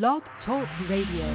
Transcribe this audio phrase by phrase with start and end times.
[0.00, 1.26] Blog Talk Radio.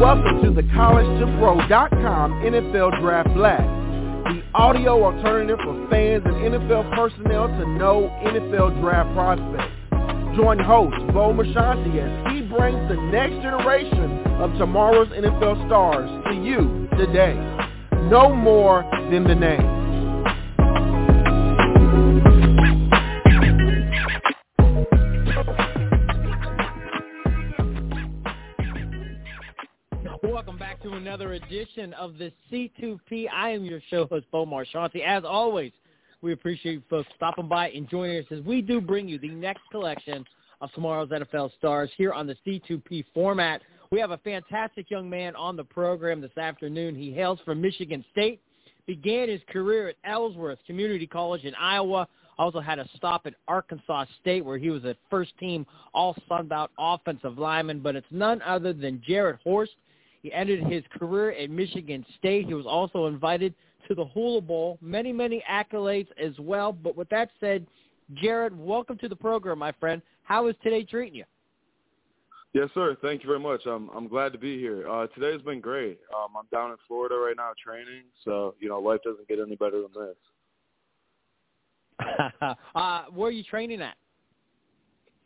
[0.00, 3.62] Welcome to the College2Pro.com NFL Draft Blast,
[4.24, 9.85] the audio alternative for fans and NFL personnel to know NFL draft prospects.
[10.36, 16.34] Join host Bo Marchionte as he brings the next generation of tomorrow's NFL stars to
[16.34, 17.32] you today.
[18.10, 19.76] Know more than the name.
[30.22, 33.28] Welcome back to another edition of the C2P.
[33.34, 35.02] I am your show host, Bo Marchionte.
[35.02, 35.72] As always,
[36.22, 39.28] we appreciate you folks stopping by and joining us as we do bring you the
[39.28, 40.24] next collection
[40.60, 43.60] of tomorrow's NFL stars here on the C2P format.
[43.90, 46.94] We have a fantastic young man on the program this afternoon.
[46.94, 48.40] He hails from Michigan State,
[48.86, 52.08] began his career at Ellsworth Community College in Iowa,
[52.38, 57.38] also had a stop at Arkansas State where he was a first-team All-Sun Belt offensive
[57.38, 59.72] lineman, but it's none other than Jarrett Horst.
[60.22, 62.46] He ended his career at Michigan State.
[62.46, 63.54] He was also invited
[63.88, 64.78] to the Hula Bowl.
[64.80, 66.72] Many, many accolades as well.
[66.72, 67.66] But with that said,
[68.14, 70.02] Jarrett, welcome to the program, my friend.
[70.24, 71.24] How is today treating you?
[72.52, 72.96] Yes, sir.
[73.02, 73.66] Thank you very much.
[73.66, 74.88] I'm I'm glad to be here.
[74.88, 75.98] Uh, today's been great.
[76.14, 79.56] Um, I'm down in Florida right now training, so you know life doesn't get any
[79.56, 80.16] better than this.
[82.74, 83.96] uh, where are you training at?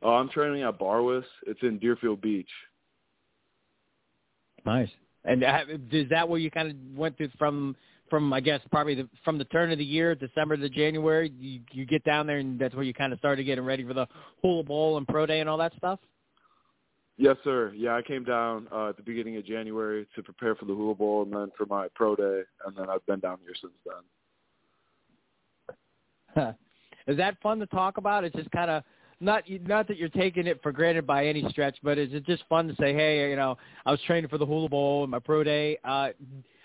[0.02, 1.24] Uh, I'm training at Barwis.
[1.46, 2.48] It's in Deerfield Beach.
[4.66, 4.88] Nice.
[5.24, 5.60] And uh,
[5.92, 7.76] is that where you kind of went through from
[8.10, 11.32] from I guess probably the, from the turn of the year, December to January?
[11.38, 13.94] You you get down there and that's where you kind of started getting ready for
[13.94, 14.06] the
[14.42, 16.00] Hula Bowl and Pro Day and all that stuff.
[17.16, 17.72] Yes, sir.
[17.76, 20.94] Yeah, I came down uh, at the beginning of January to prepare for the Hula
[20.94, 23.74] Bowl and then for my Pro Day, and then I've been down here since
[26.34, 26.54] then.
[27.06, 28.24] Is that fun to talk about?
[28.24, 28.82] It's just kind of
[29.20, 32.42] not not that you're taking it for granted by any stretch, but is it just
[32.48, 35.18] fun to say, hey, you know, I was training for the Hula Bowl and my
[35.18, 35.78] Pro Day.
[35.84, 36.08] Uh,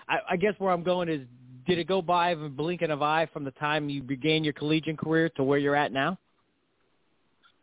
[0.07, 1.21] I, I guess where I'm going is,
[1.67, 4.43] did it go by in a blinking of an eye from the time you began
[4.43, 6.17] your collegiate career to where you're at now?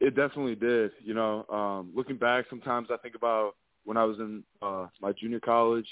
[0.01, 0.91] It definitely did.
[1.05, 3.53] You know, um, looking back, sometimes I think about
[3.85, 5.87] when I was in uh, my junior college.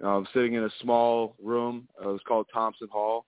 [0.00, 1.88] Was sitting in a small room.
[1.98, 3.24] Uh, it was called Thompson Hall,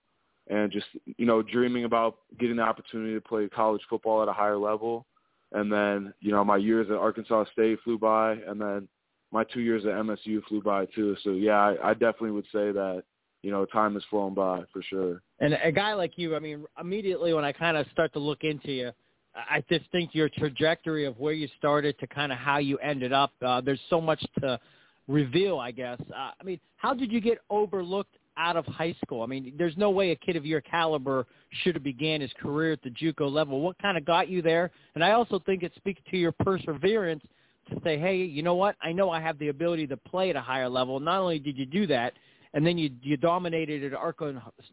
[0.47, 0.85] and just
[1.17, 5.05] you know dreaming about getting the opportunity to play college football at a higher level.
[5.51, 8.87] And then you know my years at Arkansas State flew by, and then
[9.31, 11.15] my two years at MSU flew by too.
[11.23, 13.03] So yeah, I, I definitely would say that
[13.41, 15.21] you know time has flown by for sure.
[15.39, 18.43] And a guy like you, I mean, immediately when I kind of start to look
[18.43, 18.91] into you,
[19.35, 23.13] I just think your trajectory of where you started to kind of how you ended
[23.13, 23.31] up.
[23.45, 24.59] Uh, there's so much to
[25.07, 25.99] reveal, I guess.
[26.11, 29.21] Uh, I mean, how did you get overlooked out of high school?
[29.21, 31.25] I mean, there's no way a kid of your caliber
[31.63, 33.61] should have began his career at the JUCO level.
[33.61, 34.71] What kind of got you there?
[34.95, 37.23] And I also think it speaks to your perseverance
[37.69, 38.75] to say, hey, you know what?
[38.81, 40.99] I know I have the ability to play at a higher level.
[40.99, 42.13] Not only did you do that,
[42.53, 43.99] and then you you dominated at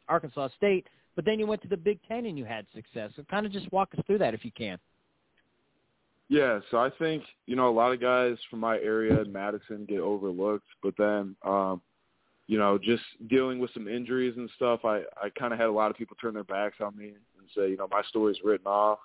[0.08, 3.10] Arkansas State, but then you went to the Big Ten and you had success.
[3.16, 4.78] So kind of just walk us through that if you can.
[6.28, 9.86] Yeah, so I think you know a lot of guys from my area in Madison
[9.88, 11.80] get overlooked, but then um,
[12.46, 15.72] you know just dealing with some injuries and stuff, I I kind of had a
[15.72, 18.66] lot of people turn their backs on me and say you know my story's written
[18.66, 18.98] off,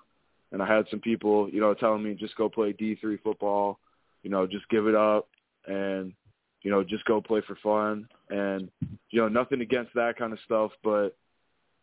[0.51, 3.79] and I had some people you know telling me just go play D three football,
[4.23, 5.28] you know just give it up
[5.67, 6.13] and
[6.62, 8.69] you know just go play for fun and
[9.09, 11.16] you know nothing against that kind of stuff, but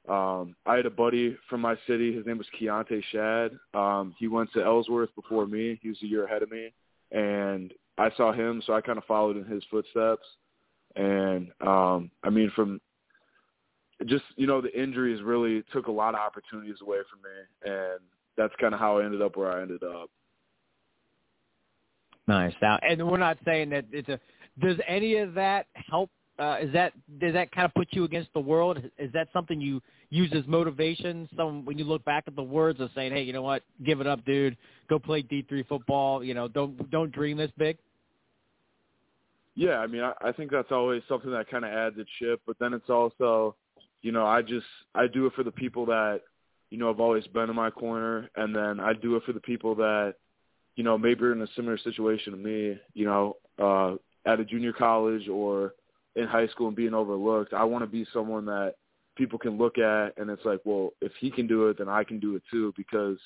[0.08, 2.14] um, I had a buddy from my city.
[2.14, 3.50] His name was Keontae Shad.
[3.74, 5.78] Um, he went to Ellsworth before me.
[5.82, 6.72] He was a year ahead of me,
[7.12, 10.26] and I saw him, so I kind of followed in his footsteps.
[10.96, 12.80] And um, I mean, from
[14.06, 18.00] just you know, the injuries really took a lot of opportunities away from me, and
[18.38, 20.09] that's kind of how I ended up where I ended up.
[22.26, 22.54] Nice.
[22.62, 24.19] Now, and we're not saying that it's a.
[24.60, 28.33] Does any of that help uh, is that does that kind of put you against
[28.33, 28.78] the world?
[28.97, 29.80] Is that something you
[30.10, 31.28] use as motivation?
[31.36, 33.62] Some when you look back at the words of saying, "Hey, you know what?
[33.84, 34.57] Give it up, dude.
[34.89, 36.22] Go play D three football.
[36.22, 37.77] You know, don't don't dream this big."
[39.57, 42.41] Yeah, I mean, I, I think that's always something that kind of adds a chip.
[42.47, 43.57] But then it's also,
[44.03, 46.21] you know, I just I do it for the people that,
[46.70, 49.41] you know, I've always been in my corner, and then I do it for the
[49.41, 50.15] people that,
[50.76, 52.78] you know, maybe are in a similar situation to me.
[52.94, 55.74] You know, uh, at a junior college or
[56.16, 57.54] in high school and being overlooked.
[57.54, 58.74] I want to be someone that
[59.16, 62.04] people can look at and it's like, well, if he can do it, then I
[62.04, 62.72] can do it too.
[62.76, 63.18] Because,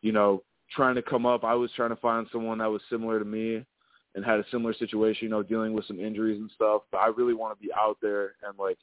[0.00, 0.42] you know,
[0.74, 3.64] trying to come up, I was trying to find someone that was similar to me,
[4.14, 6.82] and had a similar situation, you know, dealing with some injuries and stuff.
[6.90, 8.78] But I really want to be out there and like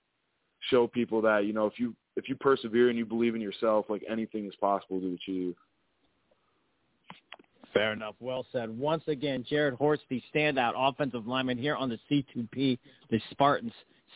[0.70, 3.86] show people that you know if you if you persevere and you believe in yourself,
[3.90, 5.56] like anything is possible to achieve.
[7.74, 8.16] Fair enough.
[8.20, 8.70] Well said.
[8.70, 12.80] Once again, Jarrett Horst, the standout offensive lineman here on the C2P,
[13.10, 13.74] the Spartans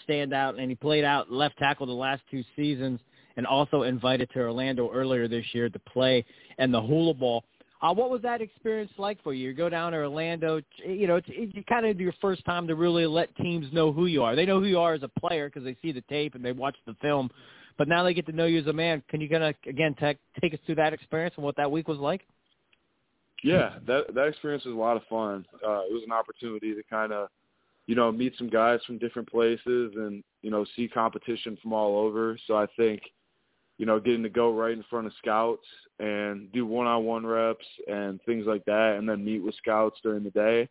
[0.08, 3.00] standout, and he played out left tackle the last two seasons
[3.38, 6.26] and also invited to Orlando earlier this year to play
[6.58, 7.44] and the Hula Bowl.
[7.84, 9.50] Uh, what was that experience like for you?
[9.50, 12.76] You go down to Orlando, you know, it's, it's kind of your first time to
[12.76, 14.38] really let teams know who you are.
[14.38, 16.54] They know who you are as a player because they see the tape and they
[16.54, 17.30] watch the film,
[17.78, 19.04] but now they get to know you as a man.
[19.10, 21.90] Can you kind of again take take us through that experience and what that week
[21.90, 22.22] was like?
[23.44, 25.46] Yeah, that that experience was a lot of fun.
[25.56, 27.28] Uh, it was an opportunity to kind of,
[27.88, 31.98] you know, meet some guys from different places and you know see competition from all
[31.98, 32.40] over.
[32.48, 33.02] So I think
[33.78, 35.66] you know, getting to go right in front of scouts
[36.00, 40.32] and do one-on-one reps and things like that, and then meet with scouts during the
[40.32, 40.68] day.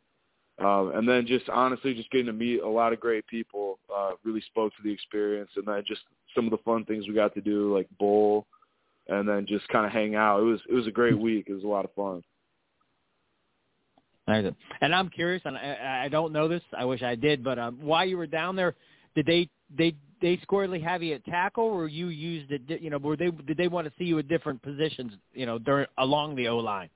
[0.62, 4.10] Uh, and then just honestly, just getting to meet a lot of great people uh,
[4.22, 5.50] really spoke to the experience.
[5.56, 6.02] And then just
[6.34, 8.46] some of the fun things we got to do, like bowl,
[9.08, 10.40] and then just kind of hang out.
[10.40, 11.46] It was it was a great week.
[11.48, 12.22] It was a lot of fun.
[14.80, 16.62] And I'm curious, and I, I don't know this.
[16.76, 18.74] I wish I did, but um, while you were down there,
[19.16, 22.62] did they they they squarely have you at tackle, or you used it?
[22.80, 25.12] You know, were they did they want to see you at different positions?
[25.34, 26.88] You know, during along the O line.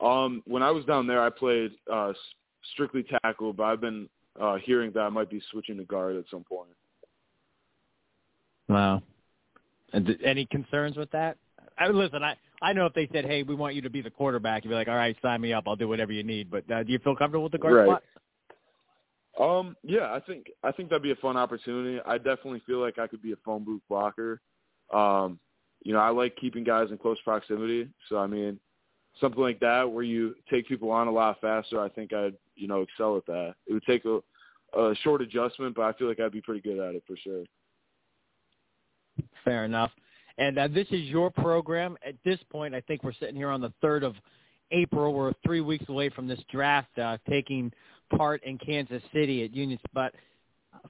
[0.00, 2.12] Um, when I was down there, I played uh,
[2.72, 4.08] strictly tackle, but I've been
[4.40, 6.70] uh, hearing that I might be switching to guard at some point.
[8.68, 9.02] Wow.
[9.92, 11.36] And th- any concerns with that?
[11.78, 14.02] I mean, listen, I I know if they said, "Hey, we want you to be
[14.02, 15.64] the quarterback," you'd be like, "All right, sign me up.
[15.66, 17.86] I'll do whatever you need." But uh, do you feel comfortable with the guard right.
[17.86, 18.02] spot?
[19.38, 22.00] Um, yeah, I think I think that'd be a fun opportunity.
[22.04, 24.40] I definitely feel like I could be a phone booth blocker.
[24.92, 25.38] Um,
[25.82, 27.88] you know, I like keeping guys in close proximity.
[28.08, 28.58] So I mean,
[29.20, 32.68] something like that where you take people on a lot faster, I think I'd you
[32.68, 33.54] know excel at that.
[33.66, 34.20] It would take a,
[34.78, 37.44] a short adjustment, but I feel like I'd be pretty good at it for sure.
[39.44, 39.90] Fair enough.
[40.38, 41.96] And uh, this is your program.
[42.06, 44.14] At this point, I think we're sitting here on the third of
[44.70, 45.12] April.
[45.12, 47.72] We're three weeks away from this draft uh, taking
[48.10, 49.78] part in Kansas City at Union.
[49.92, 50.14] But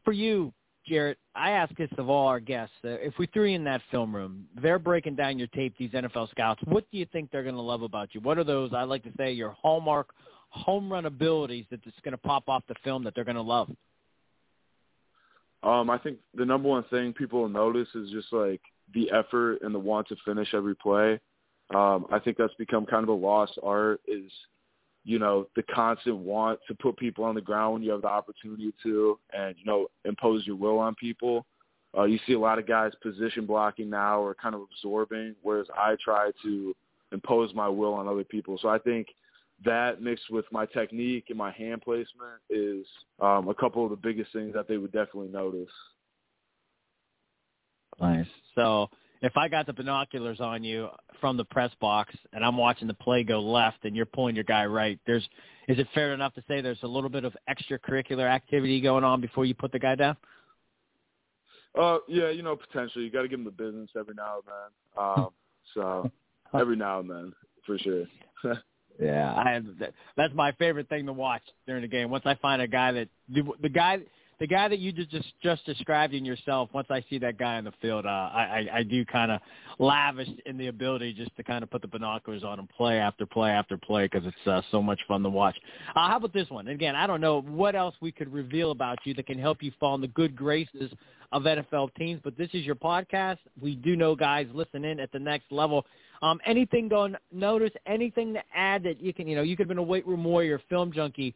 [0.04, 0.52] for you,
[0.86, 2.74] Jarrett, I ask this of all our guests.
[2.84, 5.90] Uh, if we threw you in that film room, they're breaking down your tape, these
[5.90, 6.60] NFL scouts.
[6.64, 8.20] What do you think they're going to love about you?
[8.20, 10.10] What are those, I like to say, your hallmark
[10.48, 13.70] home run abilities that's going to pop off the film that they're going to love?
[15.62, 18.62] Um, I think the number one thing people will notice is just like
[18.94, 21.20] the effort and the want to finish every play.
[21.74, 24.30] Um, I think that's become kind of a lost art is–
[25.10, 28.08] you know, the constant want to put people on the ground when you have the
[28.08, 31.44] opportunity to and, you know, impose your will on people.
[31.98, 35.66] Uh, you see a lot of guys position blocking now or kind of absorbing, whereas
[35.76, 36.76] I try to
[37.10, 38.56] impose my will on other people.
[38.62, 39.08] So I think
[39.64, 42.86] that mixed with my technique and my hand placement is
[43.20, 45.72] um, a couple of the biggest things that they would definitely notice.
[48.00, 48.26] Nice.
[48.54, 48.88] So
[49.22, 50.88] if I got the binoculars on you
[51.20, 54.44] from the press box and I'm watching the play go left and you're pulling your
[54.44, 55.26] guy right, there's
[55.68, 59.20] is it fair enough to say there's a little bit of extracurricular activity going on
[59.20, 60.16] before you put the guy down?
[61.78, 64.44] Uh, yeah, you know, potentially you got to give him the business every now and
[64.46, 65.24] then.
[65.24, 65.28] Um,
[65.74, 66.10] so
[66.58, 67.32] every now and then,
[67.64, 68.06] for sure.
[69.00, 69.60] yeah, I
[70.16, 72.10] that's my favorite thing to watch during the game.
[72.10, 73.98] Once I find a guy that the, the guy
[74.40, 75.10] the guy that you just
[75.42, 78.78] just, described in yourself, once I see that guy on the field, uh, I, I
[78.78, 79.40] I do kind of
[79.78, 83.26] lavish in the ability just to kind of put the binoculars on and play after
[83.26, 85.56] play after play because it's uh, so much fun to watch.
[85.94, 86.68] Uh, how about this one?
[86.68, 89.72] Again, I don't know what else we could reveal about you that can help you
[89.78, 90.90] fall in the good graces
[91.32, 93.38] of NFL teams, but this is your podcast.
[93.60, 95.84] We do know guys listen in at the next level.
[96.22, 97.14] Um, anything going?
[97.30, 99.28] Notice anything to add that you can?
[99.28, 101.34] You know, you could have been a weight room warrior, film junkie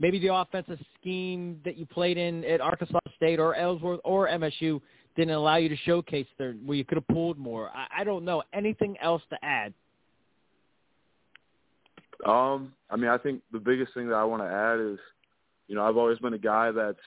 [0.00, 4.80] maybe the offensive scheme that you played in at Arkansas State or Ellsworth or MSU
[5.14, 7.70] didn't allow you to showcase there where you could have pulled more.
[7.74, 8.42] I, I don't know.
[8.52, 9.72] Anything else to add?
[12.26, 14.98] Um, I mean, I think the biggest thing that I want to add is,
[15.68, 16.98] you know, I've always been a guy that's,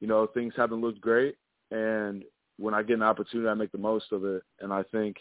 [0.00, 1.36] you know, things haven't looked great,
[1.70, 2.24] and
[2.58, 4.42] when I get an opportunity, I make the most of it.
[4.60, 5.16] And I think,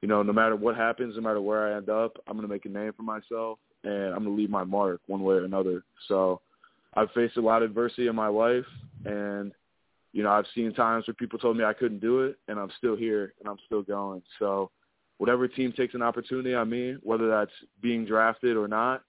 [0.00, 2.52] you know, no matter what happens, no matter where I end up, I'm going to
[2.52, 5.44] make a name for myself, and I'm going to leave my mark one way or
[5.44, 5.82] another.
[6.08, 6.40] So
[6.94, 8.66] I've faced a lot of adversity in my life,
[9.04, 9.52] and
[10.12, 12.70] you know I've seen times where people told me I couldn't do it, and I'm
[12.78, 14.22] still here and I'm still going.
[14.38, 14.70] So
[15.18, 19.02] whatever team takes an opportunity on me, whether that's being drafted or not,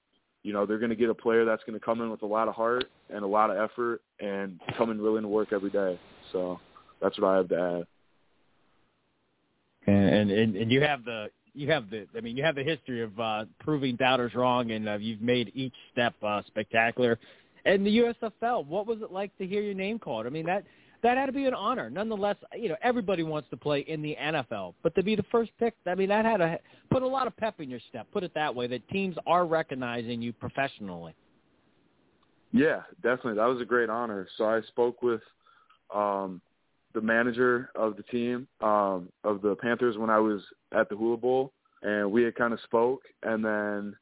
[0.43, 2.27] you know they're going to get a player that's going to come in with a
[2.27, 5.69] lot of heart and a lot of effort and come in willing to work every
[5.69, 5.99] day.
[6.31, 6.59] So
[7.01, 7.87] that's what I have to add.
[9.87, 13.01] And and and you have the you have the I mean you have the history
[13.01, 17.17] of uh, proving doubters wrong, and uh, you've made each step uh, spectacular.
[17.65, 20.25] And the USFL, what was it like to hear your name called?
[20.25, 20.63] I mean that
[21.03, 21.89] that had to be an honor.
[21.89, 25.51] Nonetheless, you know everybody wants to play in the NFL, but to be the first
[25.59, 28.07] pick, I mean that had to put a lot of pep in your step.
[28.11, 31.13] Put it that way, that teams are recognizing you professionally.
[32.53, 33.35] Yeah, definitely.
[33.35, 34.27] That was a great honor.
[34.37, 35.21] So I spoke with
[35.93, 36.41] um,
[36.93, 40.41] the manager of the team um, of the Panthers when I was
[40.73, 43.01] at the Hula Bowl, and we had kind of spoke.
[43.23, 43.95] And then,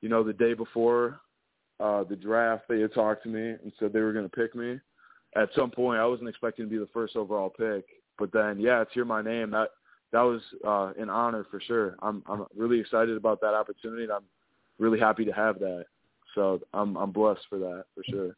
[0.00, 1.20] you know, the day before
[1.80, 4.54] uh, the draft, they had talked to me and said they were going to pick
[4.54, 4.78] me.
[5.36, 7.84] At some point, I wasn't expecting to be the first overall pick,
[8.18, 9.70] but then, yeah, to hear my name, that
[10.12, 11.96] that was uh, an honor for sure.
[12.02, 14.04] I'm I'm really excited about that opportunity.
[14.04, 14.24] And I'm
[14.78, 15.86] really happy to have that.
[16.34, 18.36] So I'm I'm blessed for that for sure.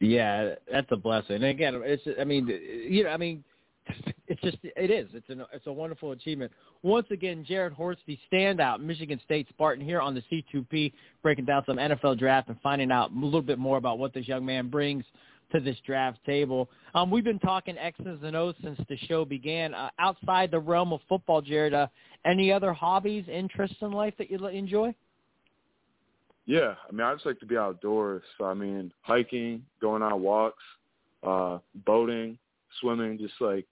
[0.00, 1.36] Yeah, that's a blessing.
[1.36, 3.44] And again, it's I mean, you know, I mean,
[4.28, 5.08] it's just it is.
[5.12, 6.52] It's a it's a wonderful achievement.
[6.82, 11.62] Once again, Jarrett Horst, the standout Michigan State Spartan here on the C2P, breaking down
[11.66, 14.68] some NFL draft and finding out a little bit more about what this young man
[14.68, 15.04] brings
[15.52, 16.70] to this draft table.
[16.94, 19.74] Um, we've been talking X's and O's since the show began.
[19.74, 21.88] Uh, outside the realm of football, Jarrett, uh,
[22.24, 24.94] any other hobbies, interests in life that you enjoy?
[26.46, 28.22] Yeah, I mean, I just like to be outdoors.
[28.38, 30.62] So, I mean, hiking, going on walks,
[31.22, 32.38] uh, boating,
[32.80, 33.66] swimming, just like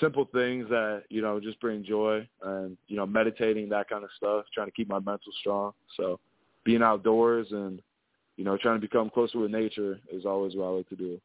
[0.00, 4.10] simple things that you know just bring joy, and you know, meditating, that kind of
[4.16, 4.44] stuff.
[4.52, 5.72] Trying to keep my mental strong.
[5.96, 6.20] So,
[6.64, 7.80] being outdoors and
[8.36, 11.20] you know, trying to become closer with nature is always what I like to do.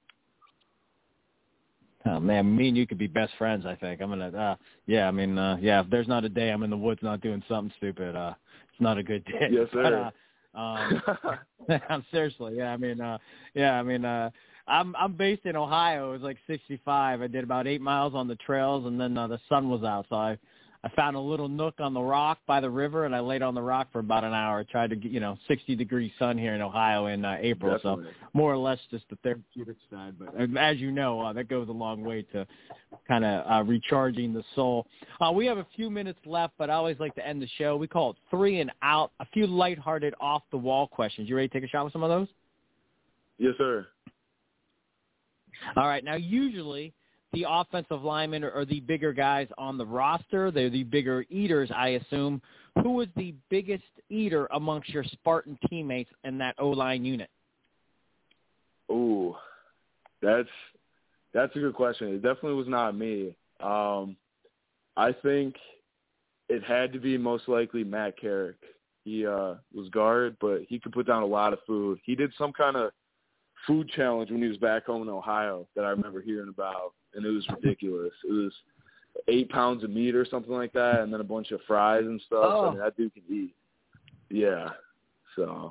[2.05, 3.65] Oh man, me and you could be best friends.
[3.65, 4.36] I think I'm gonna.
[4.36, 4.55] uh
[4.88, 5.82] Yeah, I mean, uh yeah.
[5.82, 8.34] If there's not a day I'm in the woods not doing something stupid, uh
[8.72, 9.48] it's not a good day.
[9.51, 9.84] Yes, sir.
[9.84, 10.12] But, uh,
[10.55, 11.01] um,
[12.12, 12.74] seriously, yeah.
[12.74, 13.17] I mean, uh,
[13.55, 13.79] yeah.
[13.79, 14.29] I mean, uh,
[14.67, 16.10] I'm I'm based in Ohio.
[16.10, 17.22] It was like 65.
[17.22, 20.05] I did about eight miles on the trails, and then uh, the sun was out,
[20.10, 20.38] so I
[20.86, 23.55] I found a little nook on the rock by the river, and I laid on
[23.55, 24.60] the rock for about an hour.
[24.60, 27.74] I tried to get, you know, 60 degree sun here in Ohio in uh, April,
[27.74, 28.12] Definitely.
[28.12, 30.15] so more or less just the therapeutic side.
[30.20, 32.46] But uh, as you know, uh, that goes a long way to
[33.08, 34.86] kind of uh, recharging the soul.
[35.22, 37.77] Uh, we have a few minutes left, but I always like to end the show.
[37.77, 39.13] We call it three and out.
[39.22, 41.29] A few lighthearted, off the wall questions.
[41.29, 42.27] You ready to take a shot with some of those?
[43.38, 43.88] Yes, sir.
[45.75, 46.03] All right.
[46.03, 46.93] Now, usually
[47.33, 50.51] the offensive linemen are the bigger guys on the roster.
[50.51, 52.41] They're the bigger eaters, I assume.
[52.81, 57.29] Who was the biggest eater amongst your Spartan teammates in that O line unit?
[58.91, 59.36] Ooh,
[60.22, 60.50] that's
[61.33, 62.10] that's a good question.
[62.10, 63.36] It definitely was not me.
[63.60, 64.15] Um,
[64.95, 65.55] I think
[66.50, 68.57] it had to be most likely Matt Carrick.
[69.03, 72.00] He uh, was guard, but he could put down a lot of food.
[72.05, 72.91] He did some kind of
[73.67, 77.25] food challenge when he was back home in Ohio that I remember hearing about and
[77.25, 78.12] it was ridiculous.
[78.27, 78.53] It was
[79.27, 82.20] eight pounds of meat or something like that, and then a bunch of fries and
[82.25, 82.43] stuff.
[82.43, 82.65] Oh.
[82.65, 83.55] I mean, that dude can eat.
[84.29, 84.70] Yeah,
[85.36, 85.70] so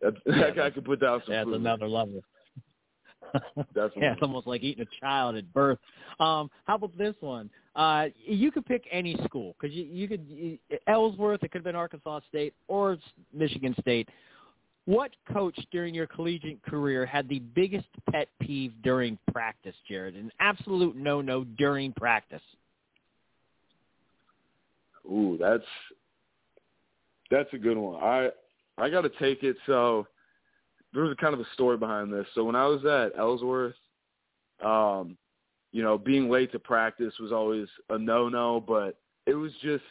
[0.00, 1.54] that, Yeah, that guy could put down some That's food.
[1.54, 2.20] another level.
[3.56, 4.02] Definitely.
[4.02, 5.78] yeah, it's almost like eating a child at birth.
[6.20, 7.48] Um, how about this one?
[7.74, 11.42] Uh, you could pick any school because you, you could you, Ellsworth.
[11.42, 12.98] It could have been Arkansas State or
[13.32, 14.08] Michigan State.
[14.84, 20.16] What coach during your collegiate career had the biggest pet peeve during practice, Jarrett?
[20.16, 22.42] An absolute no-no during practice.
[25.06, 25.64] Ooh, that's
[27.30, 28.02] that's a good one.
[28.02, 28.30] I
[28.78, 29.56] I got to take it.
[29.66, 30.06] So
[30.92, 32.26] there was a kind of a story behind this.
[32.34, 33.74] So when I was at Ellsworth,
[34.64, 35.16] um,
[35.72, 39.84] you know, being late to practice was always a no-no, but it was just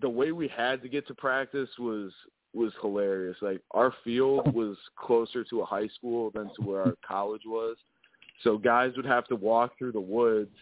[0.00, 2.12] the way we had to get to practice was
[2.54, 3.36] was hilarious.
[3.40, 7.76] Like our field was closer to a high school than to where our college was.
[8.42, 10.54] So guys would have to walk through the woods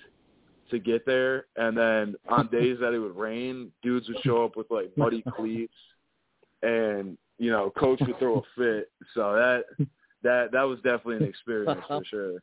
[0.70, 4.56] to get there and then on days that it would rain, dudes would show up
[4.56, 5.74] with like muddy cleats
[6.62, 8.90] and you know, coach would throw a fit.
[9.14, 9.64] So that
[10.22, 12.42] that that was definitely an experience for sure.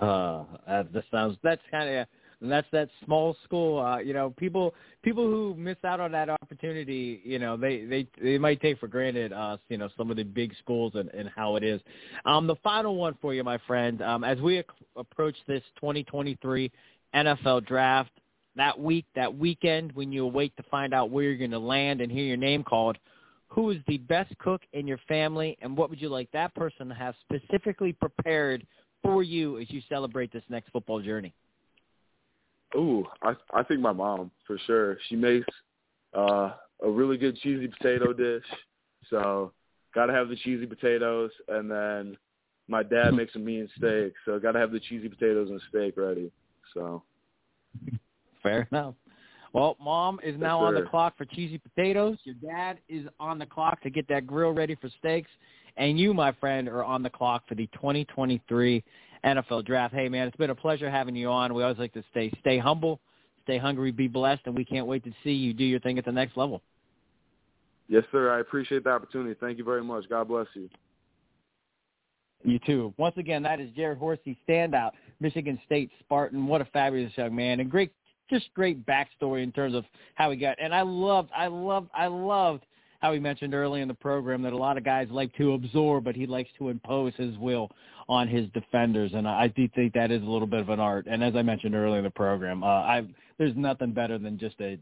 [0.00, 2.06] Uh, that sounds that's kind of
[2.40, 3.78] and that's that small school.
[3.78, 8.06] Uh, you know, people people who miss out on that opportunity, you know, they they
[8.20, 11.30] they might take for granted, uh, you know, some of the big schools and, and
[11.34, 11.80] how it is.
[12.24, 14.66] Um, the final one for you, my friend, um, as we ac-
[14.96, 16.70] approach this 2023
[17.14, 18.10] NFL draft,
[18.56, 22.00] that week, that weekend, when you await to find out where you're going to land
[22.00, 22.98] and hear your name called,
[23.48, 26.88] who is the best cook in your family, and what would you like that person
[26.88, 28.66] to have specifically prepared
[29.02, 31.32] for you as you celebrate this next football journey?
[32.76, 34.98] Ooh, I I think my mom for sure.
[35.08, 35.46] She makes
[36.14, 36.52] uh
[36.82, 38.44] a really good cheesy potato dish.
[39.10, 39.52] So
[39.94, 42.16] gotta have the cheesy potatoes and then
[42.68, 46.30] my dad makes a mean steak, so gotta have the cheesy potatoes and steak ready.
[46.74, 47.02] So
[48.42, 48.94] Fair enough.
[49.52, 52.18] Well, mom is now yes, on the clock for cheesy potatoes.
[52.24, 55.30] Your dad is on the clock to get that grill ready for steaks.
[55.78, 58.84] And you, my friend, are on the clock for the 2023
[59.26, 59.92] NFL Draft.
[59.92, 61.52] Hey, man, it's been a pleasure having you on.
[61.52, 63.00] We always like to stay stay humble,
[63.42, 66.04] stay hungry, be blessed, and we can't wait to see you do your thing at
[66.04, 66.62] the next level.
[67.88, 68.32] Yes, sir.
[68.32, 69.36] I appreciate the opportunity.
[69.38, 70.08] Thank you very much.
[70.08, 70.68] God bless you.
[72.44, 72.94] You too.
[72.96, 76.46] Once again, that is Jarrett Horsey, standout Michigan State Spartan.
[76.46, 77.92] What a fabulous young man, and great,
[78.30, 80.56] just great backstory in terms of how he got.
[80.60, 82.64] And I loved, I loved, I loved
[83.00, 86.04] how he mentioned early in the program that a lot of guys like to absorb,
[86.04, 87.70] but he likes to impose his will
[88.08, 91.06] on his defenders, and I do think that is a little bit of an art.
[91.10, 94.60] And as I mentioned earlier in the program, uh, I've there's nothing better than just
[94.60, 94.78] a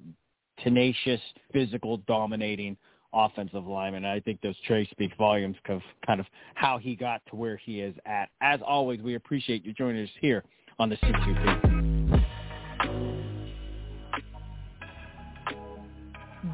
[0.62, 1.20] tenacious,
[1.52, 2.76] physical, dominating
[3.12, 4.04] offensive lineman.
[4.04, 7.56] And I think those traits speak volumes of kind of how he got to where
[7.56, 8.28] he is at.
[8.40, 10.44] As always, we appreciate you joining us here
[10.78, 11.93] on the C2P.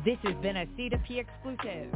[0.04, 1.92] This has been a C2P exclusive.